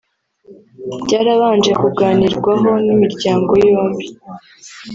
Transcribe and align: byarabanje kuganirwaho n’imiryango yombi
byarabanje 1.03 1.71
kuganirwaho 1.81 2.69
n’imiryango 2.85 3.51
yombi 3.67 4.05